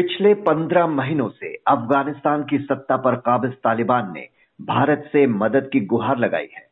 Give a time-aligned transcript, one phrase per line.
[0.00, 4.28] पिछले पंद्रह महीनों से अफ़गानिस्तान की सत्ता पर काबिज तालिबान ने
[4.60, 6.66] भारत से मदद की गुहार लगाई है।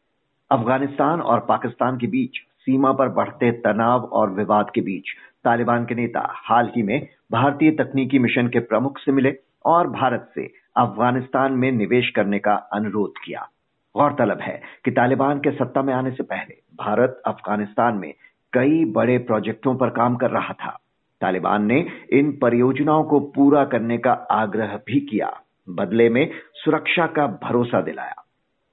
[0.50, 2.30] अफ़गानिस्तान और पाकिस्तान के बीच
[2.60, 5.04] सीमा पर बढ़ते तनाव और विवाद के बीच
[5.44, 10.32] तालिबान के नेता हाल ही में भारतीय तकनीकी मिशन के प्रमुख से मिले और भारत
[10.34, 13.48] से अफ़गानिस्तान में निवेश करने का अनुरोध किया।
[13.96, 18.12] गौरतलब है कि तालिबान के सत्ता में आने से पहले भारत अफ़गानिस्तान में
[18.52, 20.78] कई बड़े प्रोजेक्टों पर काम कर रहा था।
[21.20, 27.26] तालिबान ने इन परियोजनाओं को पूरा करने का आग्रह भी किया। बदले में सुरक्षा का
[27.26, 28.24] भरोसा दिलाया।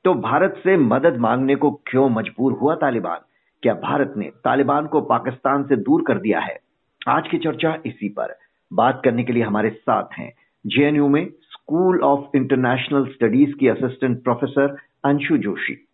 [0.04, 3.18] तो भारत से मदद मांगने को क्यों मजबूर हुआ तालिबान?
[3.64, 6.60] क्या भारत ने तालिबान को पाकिस्तान से दूर कर दिया है?
[7.08, 8.36] आज की चर्चा इसी पर।
[8.74, 10.34] बात करने के लिए हमारे साथ हैं
[10.68, 15.88] जेएनयू में स्कूल ऑफ़ इंटरनेशनल स्टडीज़ की assistant professor Anshu Joshi.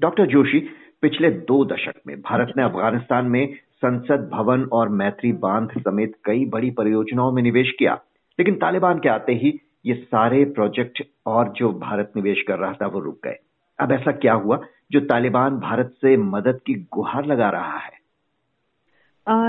[0.00, 0.68] Doctor Joshi,
[1.02, 6.44] पिछले दो दशक में भारत ने अफ़गानिस्तान में संसद भवन और मैत्री बाँध समेत कई
[6.44, 7.98] बड़ी परियोजनाओं में निवेश किया।
[8.38, 9.52] लेकिन तालिबान के आते ही
[9.86, 13.36] ये सारे प्रोजेक्ट और जो भारत निवेश कर रहा था वो रुक गए।
[13.78, 14.60] अब ऐसा क्या हुआ
[14.92, 17.94] जो तालिबान भारत से मदद की गुहार लगा रहा है?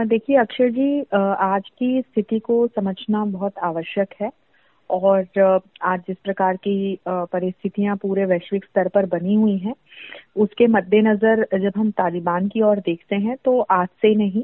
[0.08, 1.02] देखिए अक्षय जी
[1.40, 4.32] आज की स्थिति को समझना बहुत आवश्यक है।
[4.90, 9.74] और आज जिस प्रकार की परिस्थितियाँ पूरे वैश्विक स्तर पर बनी हुई हैं,
[10.36, 14.44] उसके मद्देनजर जब हम तालिबान की ओर देखते हैं तो आज से नहीं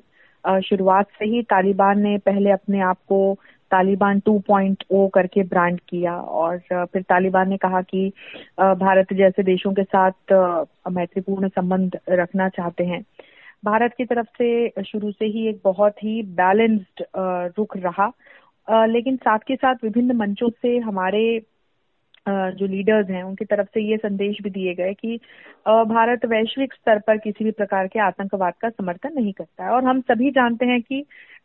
[0.62, 3.38] शुरुआत से ही तालिबान ने पहले अपने आप को
[3.72, 8.12] तालिबान 2.0 करके ब्रांड किया और फिर तालिबान ने कहा कि
[8.60, 10.34] भारत जैसे देशों के साथ
[10.92, 13.02] मैत्रीपूर्ण संबंध रखना चाहते हैं।
[13.66, 17.04] भारत की तरफ़ से शुरू से ही एक बहुत ही बैलेंस्ड
[17.58, 18.12] रुख रहा
[18.68, 21.24] लेकिन साथ के साथ विभिन्न मंचों से हमारे
[22.28, 25.18] जो लीडर्स हैं, उनकी तरफ़ से ये संदेश भी दिए गए कि
[25.68, 29.84] भारत वैश्विक स्तर पर किसी भी प्रकार के आतंकवाद का समर्थन नहीं करता है। और
[29.86, 31.02] हम सभी जानते हैं कि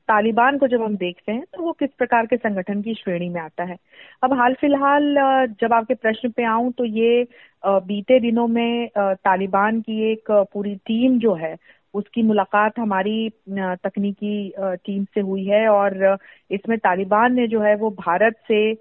[0.08, 3.40] तालिबान को जब हम देखते हैं तो वो किस प्रकार के संगठन की श्रेणी में
[3.40, 3.76] आता है।
[4.22, 5.14] अब हाल फ़िलहाल
[5.60, 7.26] जब आपके प्रश्न पे आऊँ तो ये
[7.64, 11.54] बीते दिनों में तालिबान की एक पूरी टीम जो है
[11.94, 16.18] उसकी मुलाकात हमारी तकनीकी टीम से हुई है और
[16.50, 18.72] इसमें तालिबान ने जो है वो भारत से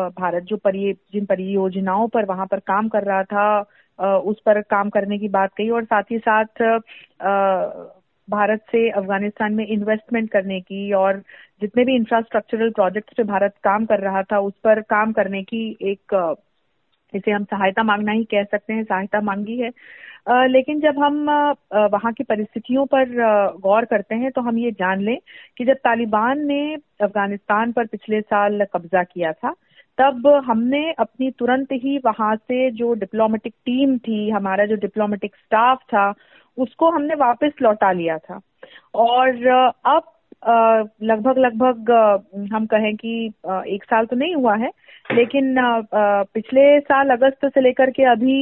[0.00, 3.60] भारत जो परि, जिन परियोजनाओं पर वहाँ पर काम कर रहा था
[4.18, 6.62] उस पर काम करने की बात कही और साथ ही साथ
[8.30, 11.22] भारत से अफ़गानिस्तान में इन्वेस्टमेंट करने की और
[11.60, 15.76] जितने भी इंफ्रास्ट्रक्चरल प्रोजेक्ट्स पे भारत काम कर रहा था, उस पर काम करने की
[15.82, 16.14] एक
[17.14, 19.70] इसे हम सहायता मांगना ही कह सकते हैं, सहायता मांगी है।
[20.48, 21.28] लेकिन जब हम
[21.92, 23.14] वहाँ की परिस्थितियों पर
[23.60, 25.16] गौर करते हैं तो हम ये जान लें
[25.58, 29.54] कि जब तालिबान ने अफ़गानिस्तान पर पिछले साल कब्जा किया था,
[29.98, 35.82] तब हमने अपनी तुरंत ही वहाँ से जो डिप्लोमेटिक टीम थी, हमारा जो डिप्लोमेटिक स्टाफ
[35.84, 36.12] था,
[36.58, 38.40] उसको हमने वापस लौटा लिया था।
[38.94, 39.46] और
[39.86, 40.02] अब
[40.42, 41.90] लगभग लगभग
[42.52, 43.26] हम कहें कि
[43.74, 44.70] एक साल तो नहीं हुआ है,
[45.10, 45.54] लेकिन
[46.34, 48.40] पिछले साल अगस्त से लेकर के अभी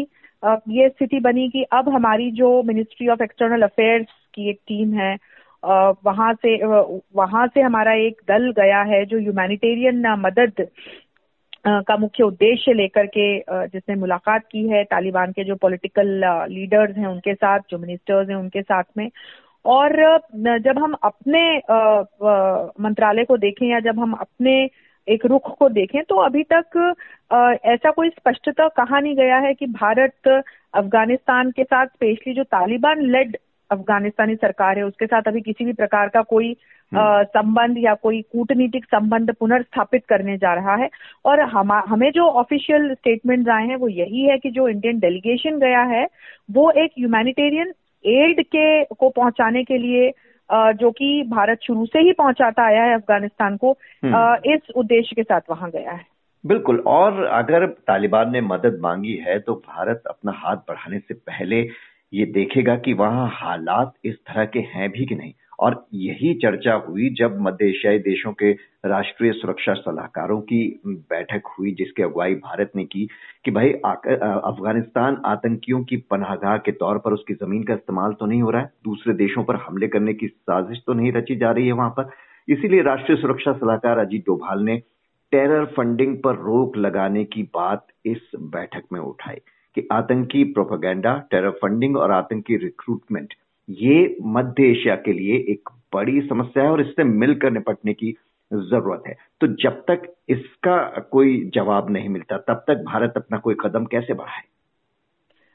[0.73, 5.17] ये स्थिति बनी कि अब हमारी जो मिनिस्ट्री ऑफ़ एक्सटर्नल अफेयर्स की एक टीम है
[5.63, 10.67] वहाँ से वहाँ से हमारा एक दल गया है जो ह्यूमैनिटेरियन मदद
[11.67, 13.27] का मुख्य उद्देश्य लेकर के
[13.69, 16.21] जिसने मुलाकात की है, तालिबान के जो पॉलिटिकल
[16.51, 19.09] लीडर्स हैं उनके साथ, जो मिनिस्टर्स हैं उनके साथ में
[19.69, 19.97] और
[20.61, 21.43] जब हम अपने
[22.83, 24.55] मंत्रालय को देखें या जब हम अपने
[25.09, 26.77] एक रुख को देखें तो अभी तक
[27.67, 33.03] ऐसा कोई स्पष्टता कहा नहीं गया है कि भारत अफ़गानिस्तान के साथ स्पेशली जो तालिबान
[33.07, 33.37] लेड
[33.71, 36.57] अफगानिस्तानी सरकार है उसके साथ अभी किसी भी प्रकार का कोई
[36.93, 40.89] हम्म। संबंध या कोई कूटनीतिक संबंध पुनर्स्थापित करने जा रहा है
[41.25, 45.59] और हम हमें जो ऑफिशियल स्टेटमेंट आए हैं वो यही है कि जो इंडियन डेलीगेशन
[45.59, 46.07] गया है
[46.51, 47.73] वो एक ह्यूमैनिटेरियन
[48.05, 50.13] एड के को पहुँचाने के लिए
[50.51, 53.73] जो कि भारत शुरू से ही पहुंचाता आया है अफ़गानिस्तान को
[54.05, 56.05] हम्म। इस उद्देश्य के साथ वहाँ गया है
[56.45, 61.61] बिल्कुल और अगर तालिबान ने मदद मांगी है तो भारत अपना हाथ बढ़ाने से पहले
[62.13, 66.75] ये देखेगा कि वहाँ हालात इस तरह के हैं भी कि नहीं और यही चर्चा
[66.89, 68.51] हुई जब मध्य एशियाई देशों के
[68.87, 73.07] राष्ट्रीय सुरक्षा सलाहकारों की बैठक हुई, जिसकी अगुवाई भारत ने की
[73.45, 78.43] कि भाई अफ़गानिस्तान आतंकियों की पनाहगाह के तौर पर उसकी ज़मीन का इस्तेमाल तो नहीं
[78.43, 81.67] हो रहा है, दूसरे देशों पर हमले करने की साजिश तो नहीं रची जा रही
[81.67, 82.11] है वहाँ पर।
[82.49, 84.77] इसीलिए राष्ट्रीय सुरक्षा सलाहकार अजीत डोभाल ने
[85.33, 89.37] टेरर फंडिंग पर रोक लगाने की बात इस बैठक में उठाई
[89.77, 93.35] कि आतंकी प्रोपागेंडा, टेरर फंडिंग और आतंकी रिक्रूटमेंट
[93.71, 98.15] ये मध्य एशिया के लिए एक बड़ी समस्या है और इससे मिलकर निपटने की
[98.53, 103.55] ज़रूरत है। तो जब तक इसका कोई जवाब नहीं मिलता, तब तक भारत अपना कोई
[103.61, 104.43] कदम कैसे बढ़ाए?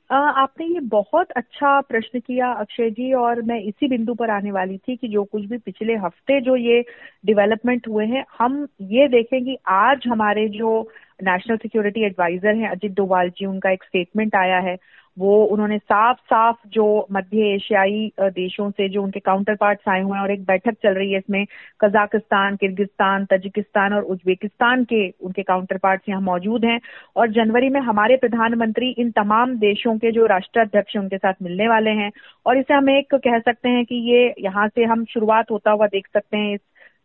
[0.10, 4.77] आपने ये बहुत अच्छा प्रश्न किया अक्षय जी, और मैं इसी बिंदु पर आने वाली
[4.77, 6.81] थी कि जो कुछ भी पिछले हफ़्ते जो ये
[7.25, 10.89] डेवलपमेंट हुए हैं, हम ये देखें कि आज हमारे जो
[11.24, 14.77] नेशनल सिक्योरिटी एडवाइजर हैं, अजित डोवाल जी, उनका एक स्टेटमेंट आया है।
[15.18, 20.18] वो उन्होंने साफ़ साफ़ जो मध्य एशियाई देशों से जो उनके काउंटर पार्ट आए हुए
[20.18, 21.45] हैं और एक बैठक चल रही है इसमें,
[21.81, 26.80] कजाकिस्तान, किर्गिस्तान, तजिकिस्तान और उज्बेकिस्तान के उनके काउंटर पार्ट यहाँ मौजूद हैं।
[27.15, 31.92] और जनवरी में हमारे प्रधानमंत्री इन तमाम देशों के जो राष्ट्राध्यक्ष उनके साथ मिलने वाले
[32.01, 32.12] हैं।
[32.45, 35.88] और इसे हम एक कह सकते हैं कि ये यहाँ से हम शुरुआत होता हुआ
[35.88, 36.60] देख सकते हैं इस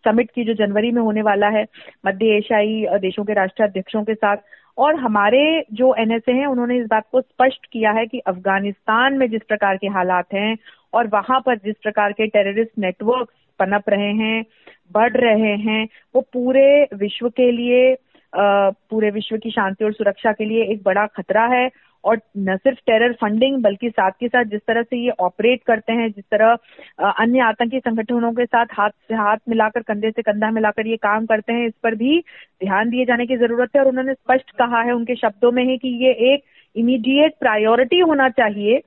[0.05, 1.65] समिट की जो जनवरी में होने वाला है,
[2.07, 4.37] मध्य एशियाई देशों के राष्ट्राध्यक्षों के साथ।
[4.79, 9.31] और हमारे जो एनएसए हैं, उन्होंने इस बात को स्पष्ट किया है कि अफ़गानिस्तान में
[9.31, 10.57] जिस प्रकार के हालात हैं
[10.93, 13.29] और वहाँ पर जिस प्रकार के टेररिस्ट नेटवर्क
[13.61, 14.45] पनप रहे हैं,
[14.93, 17.95] बढ़ रहे हैं, वो पूरे विश्व के लिए
[18.33, 21.69] पूरे विश्व की शांति और सुरक्षा के लिए एक बड़ा खतरा है
[22.05, 25.93] और न सिर्फ़ टेरर फंडिंग बल्कि साथ के साथ जिस तरह से ये ऑपरेट करते
[25.93, 30.51] हैं, जिस तरह अन्य आतंकी संगठनों के साथ हाथ से हाथ मिलाकर, कंधे से कंधा
[30.51, 32.19] मिलाकर ये काम करते हैं, इस पर भी
[32.65, 35.77] ध्यान दिए जाने की ज़रूरत है और उन्होंने स्पष्ट कहा है उनके शब्दों में ही
[35.79, 36.45] कि ये एक
[36.77, 38.81] इमीडिएट प्रायोरिटी होना चाहिए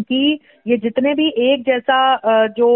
[0.00, 2.68] कि ये जितने भी एक जैसा जो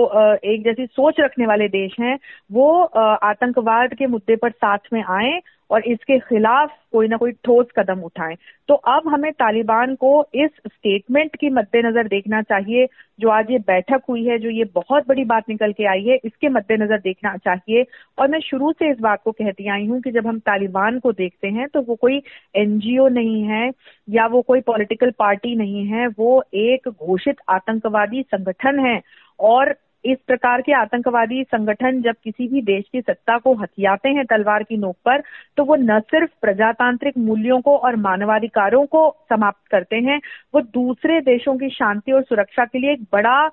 [0.45, 2.19] एक जैसी सोच रखने वाले देश हैं,
[2.53, 5.39] वो आतंकवाद के मुद्दे पर साथ में आए
[5.71, 8.37] और इसके खिलाफ कोई ना कोई ठोस कदम उठाएँ।
[8.69, 12.87] तो अब हमें तालिबान को इस स्टेटमेंट की मद्देनजर देखना चाहिए,
[13.19, 16.17] जो आज ये बैठक हुई है, जो ये बहुत बड़ी बात निकल के आई है,
[16.25, 17.85] इसके मद्देनजर देखना चाहिए।
[18.19, 21.13] और मैं शुरू से इस बात को कहती आई हूँ कि जब हम तालिबान को
[21.13, 22.23] देखते हैं तो वो कोई
[22.57, 23.71] एनजीओ नहीं है,
[24.09, 29.01] या वो कोई पॉलिटिकल पार्टी नहीं है, वो एक घोषित आतंकवादी संगठन है।
[29.41, 29.75] और
[30.07, 34.63] इस प्रकार के आतंकवादी संगठन जब किसी भी देश की सत्ता को हथियाते हैं तलवार
[34.63, 35.23] की नोक पर
[35.57, 40.21] तो वो न सिर्फ़ प्रजातांत्रिक मूल्यों को और मानवाधिकारों को समाप्त करते हैं,
[40.55, 43.49] वो दूसरे देशों की शांति और सुरक्षा के लिए एक बड़ा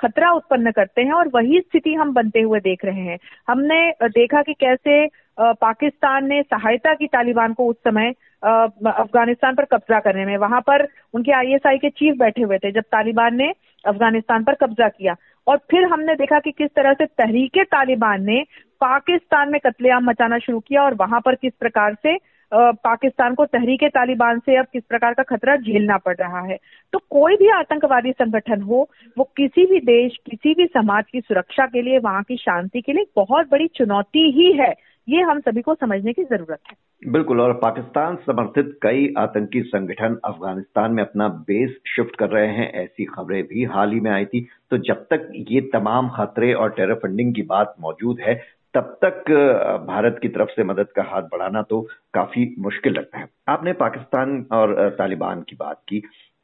[0.00, 3.18] खतरा उत्पन्न करते हैं और वही स्थिति हम बनते हुए देख रहे हैं।
[3.48, 5.06] हमने देखा कि कैसे
[5.38, 8.12] पाकिस्तान ने सहायता की तालिबान को उस समय
[8.42, 12.82] अफ़गानिस्तान पर कब्जा करने में। वहाँ पर उनके आईएसआई के चीफ बैठे हुए थे जब
[12.92, 13.52] तालिबान ने
[13.84, 15.14] अफ़गानिस्तान पर कब्जा किया।
[15.46, 18.44] और फिर हमने देखा कि किस तरह से तहरीके तालिबान ने
[18.80, 22.16] पाकिस्तान में कत्लेआम मचाना शुरू किया और वहाँ पर किस प्रकार से
[22.54, 26.58] पाकिस्तान को तहरीके तालिबान से अब किस प्रकार का खतरा झेलना पड़ रहा है।
[26.92, 28.88] तो कोई भी आतंकवादी संगठन हो,
[29.18, 32.92] वो किसी भी देश, किसी भी समाज की सुरक्षा के लिए, वहाँ की शांति के
[32.92, 34.74] लिए बहुत बड़ी चुनौती ही है।
[35.08, 40.18] ये हम सभी को समझने की ज़रूरत है। बिल्कुल, और पाकिस्तान समर्थित कई आतंकी संगठन
[40.24, 44.24] अफ़गानिस्तान में अपना बेस शिफ्ट कर रहे हैं। ऐसी खबरें भी हाल ही में आई
[44.24, 48.34] थी। तो जब तक ये तमाम खतरे और टेरर फंडिंग की बात मौजूद है,
[48.74, 49.30] तब तक
[49.88, 51.80] भारत की तरफ़ से मदद का हाथ बढ़ाना तो
[52.14, 56.02] काफ़ी मुश्किल लगता है। आपने पाकिस्तान और तालिबान की बात की।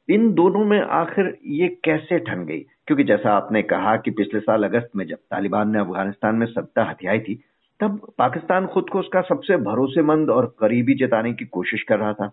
[0.09, 2.61] इन दोनों में आखिर ये कैसे ठन गई?
[2.87, 6.85] क्योंकि जैसा आपने कहा कि पिछले साल अगस्त में जब तालिबान ने अफ़गानिस्तान में सत्ता
[6.85, 7.41] हथियाई थी
[7.81, 12.31] तब पाकिस्तान खुद को उसका सबसे भरोसेमंद और करीबी जताने की कोशिश कर रहा था।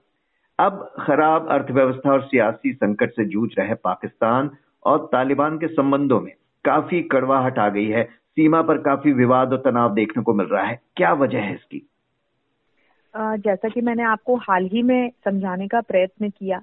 [0.60, 4.50] अब खराब अर्थव्यवस्था और सियासी संकट से जूझ रहे पाकिस्तान
[4.84, 6.34] और तालिबान के संबंधों में
[6.66, 10.64] काफ़ी कड़वाहट आ गई है। सीमा पर काफ़ी विवाद और तनाव देखने को मिल रहा
[10.64, 11.88] है। क्या वजह है इसकी?
[13.16, 16.62] जैसा कि मैंने आपको हाल ही में समझाने का प्रयत्न किया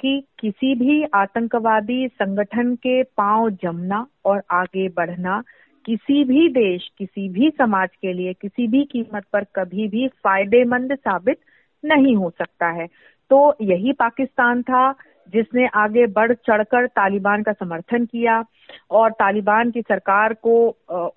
[0.00, 5.42] कि किसी भी आतंकवादी संगठन के पाँव जमना और आगे बढ़ना
[5.84, 10.94] किसी भी देश, किसी भी समाज के लिए, किसी भी कीमत पर कभी भी फ़ायदेमंद
[10.94, 11.38] साबित
[11.84, 12.86] नहीं हो सकता है।
[13.30, 14.92] तो यही पाकिस्तान था,
[15.32, 18.42] जिसने आगे बढ़ चढ़कर तालिबान का समर्थन किया
[18.90, 20.54] और तालिबान की सरकार को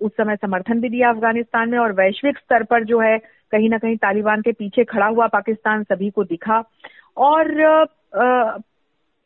[0.00, 3.18] उस समय समर्थन भी दिया अफ़गानिस्तान में और वैश्विक स्तर पर जो है,
[3.52, 6.62] कहीं ना कहीं तालिबान के पीछे खड़ा हुआ पाकिस्तान सभी को दिखा।
[7.16, 7.86] और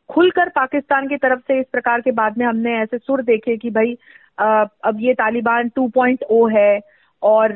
[0.09, 3.69] खुलकर पाकिस्तान की तरफ़ से इस प्रकार के बाद में हमने ऐसे सुर देखे कि
[3.69, 3.97] भाई
[4.39, 6.79] अब ये तालिबान 2.0 है
[7.23, 7.51] और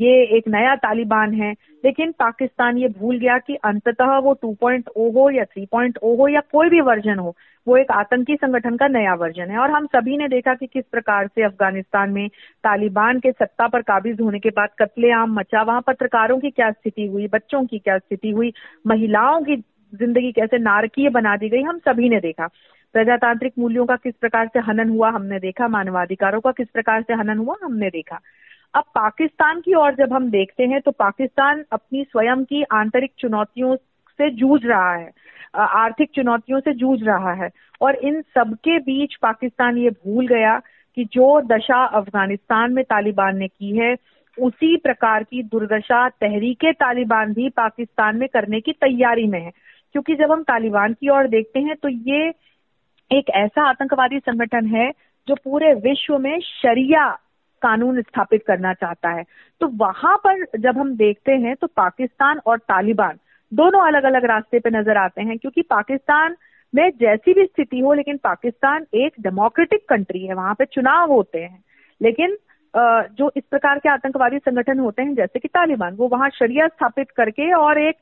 [0.00, 1.52] ये एक नया तालिबान है।
[1.84, 6.68] लेकिन पाकिस्तान ये भूल गया कि अंततः वो 2.0 हो या 3.0 हो या कोई
[6.68, 7.34] भी वर्जन हो,
[7.66, 10.84] वो एक आतंकी संगठन का नया वर्जन है। और हम सभी ने देखा कि किस
[10.92, 12.28] प्रकार से अफ़गानिस्तान में
[12.64, 17.06] तालिबान के सत्ता पर काबिज होने के बाद कत्लेआम मचा। वहाँ पत्रकारों की क्या स्थिति
[17.06, 18.52] हुई, बच्चों की क्या स्थिति हुई,
[18.86, 19.56] महिलाओं की
[19.92, 22.48] ज़िंदगी कैसे नारकीय बना दी गई, हम सभी ने देखा।
[22.94, 27.14] प्रजातांत्रिक मूल्यों का किस प्रकार से हनन हुआ हमने देखा, मानवाधिकारों का किस प्रकार से
[27.14, 28.20] हनन हुआ हमने देखा।
[28.74, 33.74] अब पाकिस्तान की ओर जब हम देखते हैं तो पाकिस्तान अपनी स्वयं की आंतरिक चुनौतियों
[34.18, 35.10] से जूझ रहा है
[35.56, 40.58] आर्थिक चुनौतियों से जूझ रहा है और इन सबके बीच पाकिस्तान ये भूल गया
[40.96, 43.94] कि जो दशा अफ़गानिस्तान में तालिबान ने की है,
[44.38, 49.50] उसी प्रकार की दुर्दशा तहरीके तालिबान भी पाकिस्तान में करने की तैयारी में है।
[49.94, 52.30] क्योंकि जब हम तालिबान की ओर देखते हैं तो ये
[53.10, 54.90] एक ऐसा आतंकवादी संगठन है
[55.28, 57.08] जो पूरे विश्व में शरिया
[57.62, 59.24] कानून स्थापित करना चाहता है।
[59.60, 63.18] तो वहाँ पर जब हम देखते हैं तो पाकिस्तान और तालिबान
[63.52, 66.36] दोनों अलग अलग रास्ते पे नज़र आते हैं, क्योंकि पाकिस्तान
[66.72, 71.38] में जैसी भी स्थिति हो, लेकिन पाकिस्तान एक डेमोक्रेटिक कंट्री है, वहाँ पे चुनाव होते
[71.38, 71.62] हैं।
[72.00, 72.36] लेकिन
[72.74, 77.10] जो इस प्रकार के आतंकवादी संगठन होते हैं, जैसे कि तालिबान, वो वहाँ शरिया स्थापित
[77.10, 77.96] करके और एक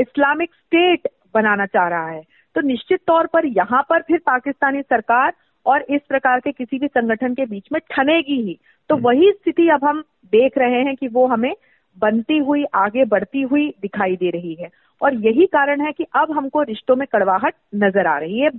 [0.00, 2.22] इस्लामिक स्टेट बनाना चाह रहा है।
[2.58, 5.32] तो निश्चित तौर पर यहाँ पर फिर पाकिस्तानी सरकार
[5.66, 9.32] और इस प्रकार के किसी भी संगठन के बीच में ठनेगी ही। तो हम्म। वही
[9.32, 11.54] स्थिति अब हम देख रहे हैं कि वो हमें
[11.98, 14.68] बनती हुई आगे बढ़ती हुई दिखाई दे रही है।
[15.02, 18.50] और यही कारण है कि अब हमको रिश्तों में कड़वाहट नज़र आ रही है।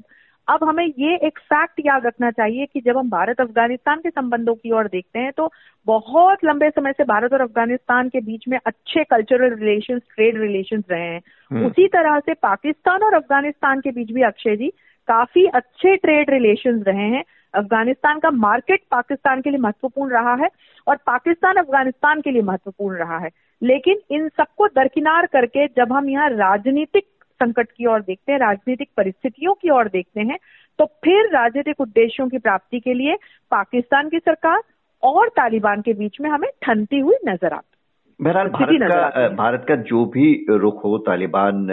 [0.50, 4.56] अब हमें ये एक फैक्ट याद रखना चाहिए कि जब हम भारत अफ़गानिस्तान के संबंधों
[4.56, 5.52] की ओर देखते हैं तो
[5.86, 10.84] बहुत लंबे समय से भारत और अफ़गानिस्तान के बीच में अच्छे कल्चरल रिलेशन ट्रेड रिलेशन
[10.92, 14.70] रहे हैं। हम्म। उसी तरह से पाकिस्तान और अफ़गानिस्तान के बीच भी अक्षय जी
[15.08, 20.50] काफ़ी अच्छे ट्रेड रिलेशन रहे हैं। अफ़गानिस्तान का मार्केट पाकिस्तान के लिए महत्वपूर्ण रहा है
[20.88, 23.30] और पाकिस्तान अफ़गानिस्तान के लिए महत्वपूर्ण रहा है।
[23.64, 27.04] लेकिन इन सबको दरकिनार करके जब हम यहाँ राजनीतिक
[27.44, 30.38] संकट की ओर देखते हैं राजनीतिक परिस्थितियों की ओर देखते हैं
[30.80, 33.16] तो फिर राजनीतिक उद्देश्यों की प्राप्ति के लिए
[33.52, 34.62] पाकिस्तान की सरकार
[35.04, 37.76] और तालिबान के बीच में हमें ठनती हुई नज़र आती
[38.22, 41.68] बहरहाल भारत का भारत का जो भी रुख हो तालिबान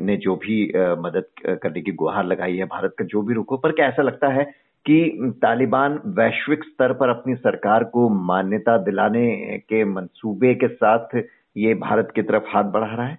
[0.00, 3.56] ने जो भी मदद करने की गुहार लगाई है भारत का जो भी रुख हो
[3.56, 4.44] पर क्या ऐसा लगता है
[4.86, 4.98] कि
[5.42, 11.22] तालिबान वैश्विक स्तर पर अपनी सरकार को मान्यता दिलाने के मंसूबे के साथ
[11.56, 13.18] ये भारत की तरफ़ हाथ बढ़ा रहा है?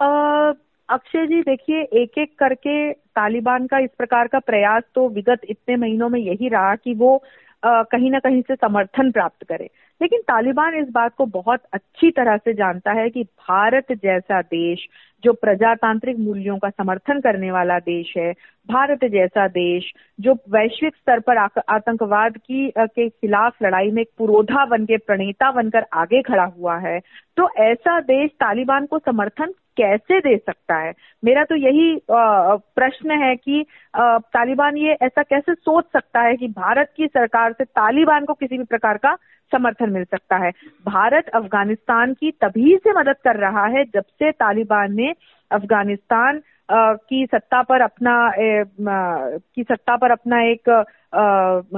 [0.00, 5.76] अक्षय जी, देखिए एक एक करके तालिबान का इस प्रकार का प्रयास तो विगत इतने
[5.76, 7.20] महीनों में यही रहा कि वो
[7.64, 9.68] कहीं ना कहीं से समर्थन प्राप्त करे।
[10.00, 14.86] लेकिन तालिबान इस बात को बहुत अच्छी तरह से जानता है कि भारत जैसा देश,
[15.24, 18.32] जो प्रजातांत्रिक मूल्यों का समर्थन करने वाला देश है,
[18.68, 24.84] भारत जैसा देश, जो वैश्विक स्तर पर आतंकवाद की के खिलाफ लड़ाई में पुरोधा बन
[24.84, 26.98] के, प्रणेता बनकर आगे खड़ा हुआ है
[27.36, 30.92] तो ऐसा देश तालिबान को समर्थन कैसे दे सकता है?
[31.22, 33.64] मेरा तो यही प्रश्न है कि
[33.96, 38.58] तालिबान ये ऐसा कैसे सोच सकता है कि भारत की सरकार से तालिबान को किसी
[38.58, 39.14] भी प्रकार का
[39.52, 40.50] समर्थन मिल सकता है?
[40.86, 45.12] भारत अफ़गानिस्तान की तभी से मदद कर रहा है जब से तालिबान ने
[45.50, 46.40] अफ़गानिस्तान
[46.70, 50.68] की सत्ता पर अपना की सत्ता पर अपना एक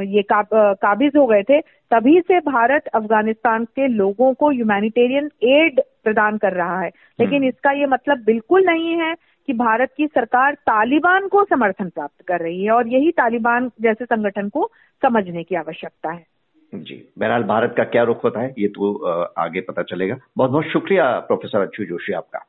[0.04, 6.38] ये काबिज हो गए थे, तभी से भारत अफ़गानिस्तान के लोगों को ह्यूमैनिटेरियन एड प्रदान
[6.38, 6.90] कर रहा है।
[7.20, 9.14] लेकिन हम्म। इसका ये मतलब बिल्कुल नहीं है
[9.46, 14.04] कि भारत की सरकार तालिबान को समर्थन प्राप्त कर रही है और यही तालिबान जैसे
[14.04, 14.70] संगठन को
[15.02, 16.26] समझने की आवश्यकता है।
[16.74, 19.06] जी बहरहाल भारत का क्या रुख होता है ये तो
[19.38, 22.44] आगे पता चलेगा। बहुत बहुत शुक्रिया प्रोफेसर अच्छू जोशी आपका।